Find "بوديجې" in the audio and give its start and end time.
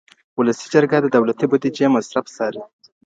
1.51-1.87